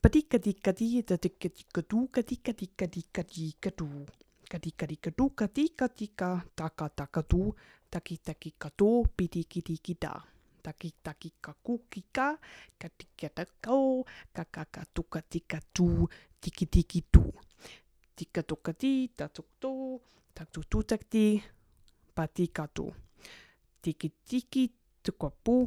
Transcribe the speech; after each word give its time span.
Padika 0.00 0.38
dika 0.38 0.70
dika 0.72 1.16
dika 1.18 1.48
dika 1.50 1.82
dika 1.82 2.22
dika 2.22 2.52
dika 2.52 2.82
dika 2.86 3.26
dika 4.58 5.10
dika 5.50 5.88
dika 5.90 6.42
taka 6.54 6.88
taka 6.88 7.22
du. 7.28 7.54
Taki 7.90 8.16
taki 8.22 8.50
ka 8.54 8.70
do 8.78 9.02
pidiki 9.16 9.60
diki. 9.60 9.96
Taki 10.62 10.92
taki 11.02 11.32
ka 11.42 11.52
kukika 11.64 12.38
ka 12.78 12.88
tika 12.94 13.28
takau 13.28 14.04
ka 14.32 14.44
ka 14.44 14.64
ka 14.70 14.84
tuka 14.94 15.20
tika 15.22 15.58
du. 15.74 16.06
Tika 18.14 18.42
tuka 18.42 18.72
di 18.78 19.08
ta 19.16 19.26
tuk 19.28 19.46
do 19.60 19.98
tak 20.34 20.52
tu 20.52 20.62
tu 20.70 20.82
tak 20.86 21.10
di 21.10 21.42
patika 22.14 22.68
du. 22.74 22.86
Tiki 23.82 24.08
tiki 24.24 24.70
tuka 25.02 25.30
pu 25.30 25.66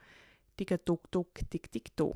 tika 0.58 0.78
tuk 0.78 1.08
tuk 1.12 1.40
tik 1.50 1.72
tik 1.72 1.96
tu. 1.96 2.12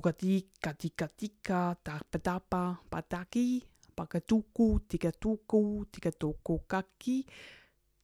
Bogadi, 0.00 0.48
Gadika, 0.62 1.08
Dika, 1.14 1.76
Darbadaba, 1.84 2.80
Badagi, 2.90 3.62
Bagaduku, 3.94 4.80
Digaduku, 4.88 5.84
Digaduku, 5.92 6.64
Gaki, 6.66 7.26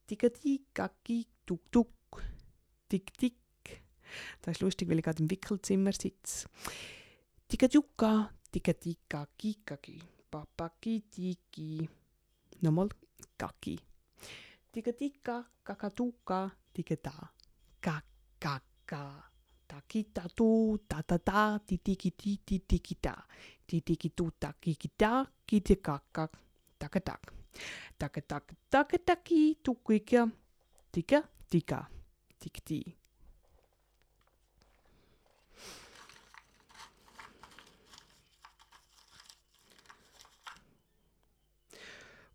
Digadi, 0.07 0.61
Gaki, 0.75 1.25
Duk, 1.43 1.61
Duk, 1.71 2.21
Dik, 2.87 3.17
Dik. 3.17 3.81
Das 4.43 4.57
ist 4.57 4.61
lustig, 4.61 4.87
weil 4.87 4.99
ich 4.99 5.03
gerade 5.03 5.23
im 5.23 5.31
Wickelzimmer 5.31 5.91
sitze. 5.91 6.47
Digaduka, 7.51 8.29
Digadika, 8.53 9.27
Gikagi, 9.35 9.99
Babagi, 10.29 11.01
Digi. 11.01 11.89
Nochmal, 12.61 12.89
Gaki. 13.39 13.79
Digadika, 14.71 15.49
Gakaduka, 15.65 16.51
Digada, 16.75 17.33
Gakaka. 17.81 19.26
Takitatu, 19.77 20.79
Tatata, 20.89 21.59
Titikiti, 21.59 22.39
da 22.99 23.13
Titikitu, 23.67 24.31
Takikita, 24.39 25.25
Kitikakak, 25.45 26.31
Takatak, 26.79 27.33
Takatak, 27.99 28.55
Takataki, 28.71 29.57
Tukika, 29.61 30.27
Tika, 30.91 31.21
Tika, 31.49 31.87
Tikti. 32.39 32.95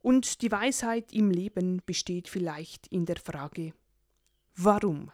Und 0.00 0.42
die 0.42 0.50
Weisheit 0.52 1.12
im 1.12 1.30
Leben 1.30 1.82
besteht 1.86 2.28
vielleicht 2.28 2.86
in 2.88 3.04
der 3.04 3.16
Frage, 3.16 3.72
warum? 4.54 5.10